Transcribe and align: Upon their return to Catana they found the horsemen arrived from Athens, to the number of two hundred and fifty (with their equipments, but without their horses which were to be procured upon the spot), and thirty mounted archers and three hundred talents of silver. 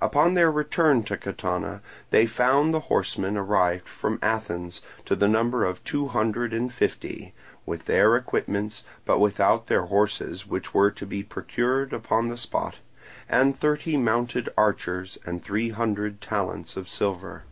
Upon 0.00 0.32
their 0.32 0.50
return 0.50 1.02
to 1.02 1.18
Catana 1.18 1.82
they 2.08 2.24
found 2.24 2.72
the 2.72 2.80
horsemen 2.88 3.36
arrived 3.36 3.86
from 3.86 4.18
Athens, 4.22 4.80
to 5.04 5.14
the 5.14 5.28
number 5.28 5.66
of 5.66 5.84
two 5.84 6.06
hundred 6.06 6.54
and 6.54 6.72
fifty 6.72 7.34
(with 7.66 7.84
their 7.84 8.16
equipments, 8.16 8.82
but 9.04 9.18
without 9.18 9.66
their 9.66 9.84
horses 9.84 10.46
which 10.46 10.72
were 10.72 10.90
to 10.92 11.04
be 11.04 11.22
procured 11.22 11.92
upon 11.92 12.30
the 12.30 12.38
spot), 12.38 12.78
and 13.28 13.58
thirty 13.58 13.98
mounted 13.98 14.48
archers 14.56 15.18
and 15.26 15.42
three 15.44 15.68
hundred 15.68 16.22
talents 16.22 16.74
of 16.74 16.88
silver. 16.88 17.42